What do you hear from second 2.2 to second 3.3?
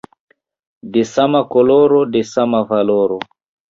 sama valoro.